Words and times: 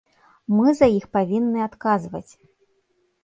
Мы 0.59 0.71
за 0.79 0.87
іх 0.99 1.03
павінны 1.17 1.59
адказваць. 1.67 2.27